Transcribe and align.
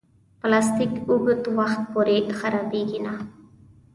پلاستيک 0.39 0.93
اوږد 1.07 1.43
وخت 1.57 1.81
پورې 1.93 2.17
خرابېږي 2.39 2.99
نه. 3.05 3.13